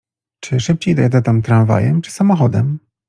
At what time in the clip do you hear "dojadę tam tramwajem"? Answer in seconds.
0.95-2.01